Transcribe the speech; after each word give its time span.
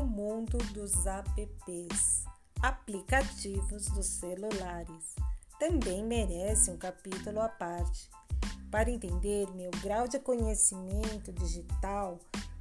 mundo 0.00 0.56
dos 0.72 1.04
apps, 1.04 2.24
aplicativos 2.62 3.86
dos 3.90 4.06
celulares, 4.06 5.14
também 5.58 6.02
merece 6.02 6.70
um 6.70 6.78
capítulo 6.78 7.40
à 7.40 7.48
parte. 7.48 8.10
Para 8.70 8.90
entender 8.90 9.46
meu 9.54 9.70
grau 9.82 10.08
de 10.08 10.18
conhecimento 10.18 11.30
digital 11.32 12.18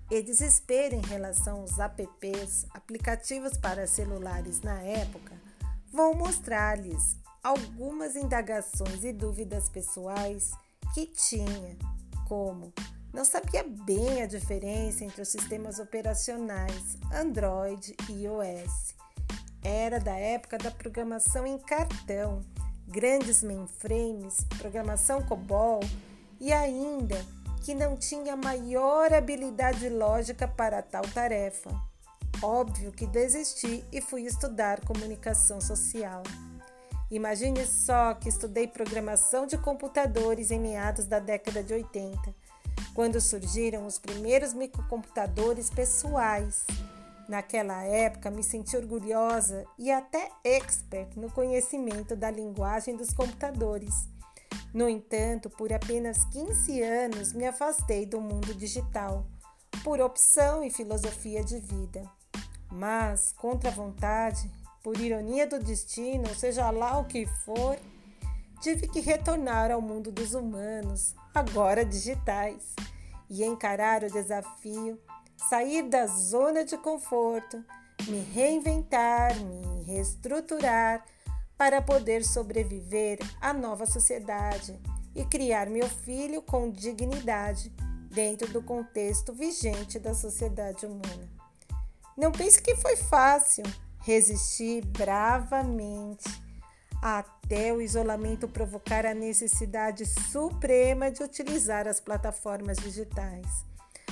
e 0.10 0.22
desespero 0.22 0.96
em 0.96 1.02
relação 1.02 1.62
aos 1.62 1.80
apps, 1.80 2.66
aplicativos 2.72 3.58
para 3.58 3.88
celulares 3.88 4.62
na 4.62 4.82
época, 4.82 5.34
vou 5.92 6.14
mostrar-lhes 6.14 7.16
algumas 7.42 8.16
indagações 8.16 9.04
e 9.04 9.14
dúvidas 9.14 9.70
pessoais 9.70 10.52
que 10.94 11.06
tinha, 11.06 11.78
como 12.28 12.74
não 13.14 13.26
sabia 13.26 13.64
bem 13.64 14.22
a 14.22 14.26
diferença 14.26 15.04
entre 15.04 15.22
os 15.22 15.28
sistemas 15.28 15.80
operacionais 15.80 16.98
Android 17.14 17.96
e 18.10 18.24
iOS. 18.24 18.96
Era 19.64 20.00
da 20.00 20.16
época 20.16 20.58
da 20.58 20.72
programação 20.72 21.46
em 21.46 21.58
cartão, 21.58 22.42
grandes 22.88 23.44
mainframes, 23.44 24.46
programação 24.58 25.22
COBOL 25.22 25.82
e 26.40 26.54
ainda 26.54 27.24
que 27.64 27.76
não 27.76 27.96
tinha 27.96 28.36
maior 28.36 29.14
habilidade 29.14 29.88
lógica 29.90 30.48
para 30.48 30.82
tal 30.82 31.04
tarefa. 31.04 31.70
Óbvio 32.42 32.92
que 32.92 33.06
desisti 33.06 33.86
e 33.92 34.02
fui 34.02 34.24
estudar 34.24 34.84
comunicação 34.84 35.62
social. 35.62 36.24
Imagine 37.12 37.66
só 37.68 38.14
que 38.14 38.30
estudei 38.30 38.68
programação 38.68 39.46
de 39.46 39.58
computadores 39.58 40.50
em 40.50 40.60
meados 40.60 41.06
da 41.06 41.20
década 41.20 41.62
de 41.62 41.74
80 41.74 42.34
quando 42.94 43.22
surgiram 43.22 43.86
os 43.86 43.98
primeiros 43.98 44.54
microcomputadores 44.54 45.70
pessoais. 45.70 46.66
Naquela 47.28 47.84
época, 47.84 48.30
me 48.30 48.44
senti 48.44 48.76
orgulhosa 48.76 49.66
e 49.78 49.92
até 49.92 50.30
expert 50.44 51.16
no 51.18 51.32
conhecimento 51.32 52.16
da 52.16 52.30
linguagem 52.30 52.96
dos 52.96 53.14
computadores. 53.14 53.94
No 54.74 54.88
entanto, 54.90 55.50
por 55.50 55.72
apenas 55.72 56.26
15 56.26 56.82
anos 56.82 57.34
me 57.34 57.46
afastei 57.46 58.06
do 58.06 58.20
mundo 58.20 58.54
digital, 58.54 59.26
por 59.84 60.00
opção 60.02 60.64
e 60.64 60.70
filosofia 60.70 61.44
de 61.44 61.60
vida. 61.60 62.04
Mas, 62.70 63.34
contra 63.34 63.70
a 63.70 63.74
vontade, 63.74 64.50
por 64.84 65.00
ironia 65.00 65.46
do 65.46 65.60
destino, 65.60 66.34
seja 66.36 66.70
lá 66.72 66.98
o 67.00 67.06
que 67.06 67.26
for, 67.26 67.78
tive 68.62 68.88
que 68.88 69.00
retornar 69.00 69.72
ao 69.72 69.82
mundo 69.82 70.12
dos 70.12 70.36
humanos, 70.36 71.16
agora 71.34 71.84
digitais, 71.84 72.76
e 73.28 73.44
encarar 73.44 74.04
o 74.04 74.12
desafio, 74.12 75.00
sair 75.50 75.82
da 75.90 76.06
zona 76.06 76.64
de 76.64 76.78
conforto, 76.78 77.64
me 78.08 78.20
reinventar, 78.20 79.36
me 79.36 79.84
reestruturar 79.84 81.04
para 81.58 81.82
poder 81.82 82.24
sobreviver 82.24 83.20
à 83.40 83.52
nova 83.52 83.86
sociedade 83.86 84.80
e 85.16 85.26
criar 85.26 85.68
meu 85.68 85.88
filho 85.90 86.42
com 86.42 86.70
dignidade 86.70 87.70
dentro 88.14 88.48
do 88.52 88.62
contexto 88.62 89.34
vigente 89.34 89.98
da 89.98 90.14
sociedade 90.14 90.86
humana. 90.86 91.30
Não 92.16 92.32
pense 92.32 92.62
que 92.62 92.76
foi 92.76 92.96
fácil, 92.96 93.64
resisti 94.00 94.82
bravamente 94.82 96.30
até 97.02 97.74
o 97.74 97.82
isolamento 97.82 98.48
provocar 98.48 99.06
a 99.06 99.14
necessidade 99.14 100.06
suprema 100.06 101.10
de 101.10 101.24
utilizar 101.24 101.88
as 101.88 102.00
plataformas 102.00 102.78
digitais 102.78 103.66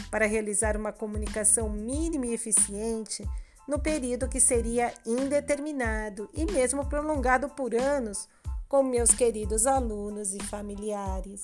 para 0.09 0.25
realizar 0.25 0.75
uma 0.75 0.91
comunicação 0.91 1.69
mínima 1.69 2.25
e 2.25 2.33
eficiente 2.33 3.23
no 3.67 3.77
período 3.77 4.27
que 4.27 4.39
seria 4.39 4.91
indeterminado 5.05 6.27
e 6.33 6.45
mesmo 6.51 6.85
prolongado 6.87 7.49
por 7.49 7.75
anos 7.75 8.27
com 8.67 8.81
meus 8.81 9.11
queridos 9.11 9.67
alunos 9.67 10.33
e 10.33 10.43
familiares. 10.43 11.41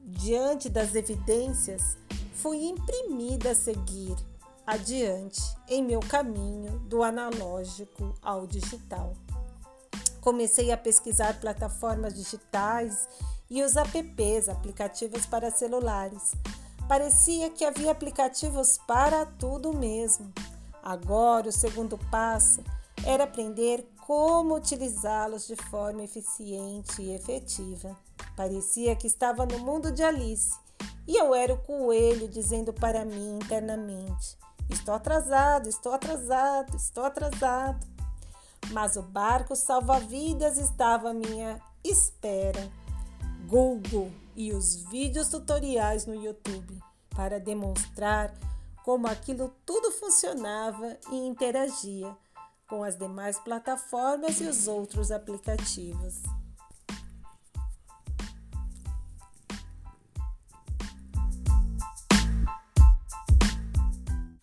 Diante 0.00 0.68
das 0.68 0.94
evidências, 0.96 1.96
fui 2.34 2.64
imprimida 2.64 3.50
a 3.50 3.54
seguir 3.54 4.16
adiante 4.68 5.40
em 5.66 5.82
meu 5.82 5.98
caminho 5.98 6.78
do 6.80 7.02
analógico 7.02 8.14
ao 8.20 8.46
digital. 8.46 9.14
Comecei 10.20 10.70
a 10.70 10.76
pesquisar 10.76 11.40
plataformas 11.40 12.12
digitais 12.12 13.08
e 13.48 13.62
os 13.62 13.76
apps, 13.76 14.46
aplicativos 14.46 15.24
para 15.24 15.50
celulares. 15.50 16.34
Parecia 16.86 17.48
que 17.48 17.64
havia 17.64 17.90
aplicativos 17.90 18.76
para 18.86 19.24
tudo 19.24 19.72
mesmo. 19.72 20.30
Agora, 20.82 21.48
o 21.48 21.52
segundo 21.52 21.96
passo 22.10 22.62
era 23.06 23.24
aprender 23.24 23.88
como 24.06 24.54
utilizá-los 24.54 25.46
de 25.46 25.56
forma 25.56 26.04
eficiente 26.04 27.00
e 27.00 27.14
efetiva. 27.14 27.96
Parecia 28.36 28.94
que 28.94 29.06
estava 29.06 29.46
no 29.46 29.60
mundo 29.60 29.90
de 29.90 30.02
Alice 30.02 30.52
e 31.06 31.16
eu 31.16 31.34
era 31.34 31.54
o 31.54 31.58
coelho 31.58 32.28
dizendo 32.28 32.70
para 32.70 33.02
mim 33.06 33.38
internamente: 33.42 34.36
Estou 34.70 34.94
atrasado, 34.94 35.68
estou 35.68 35.92
atrasado, 35.92 36.76
estou 36.76 37.04
atrasado 37.04 37.98
mas 38.70 38.96
o 38.96 39.02
barco 39.02 39.56
salva-vidas 39.56 40.58
estava 40.58 41.10
à 41.10 41.14
minha 41.14 41.60
espera. 41.82 42.70
Google 43.46 44.12
e 44.36 44.52
os 44.52 44.76
vídeos 44.90 45.28
tutoriais 45.28 46.06
no 46.06 46.14
YouTube 46.14 46.78
para 47.10 47.40
demonstrar 47.40 48.32
como 48.84 49.06
aquilo 49.06 49.54
tudo 49.64 49.90
funcionava 49.90 50.98
e 51.10 51.16
interagia 51.16 52.14
com 52.68 52.84
as 52.84 52.96
demais 52.96 53.38
plataformas 53.38 54.40
e 54.40 54.44
os 54.44 54.68
outros 54.68 55.10
aplicativos. 55.10 56.22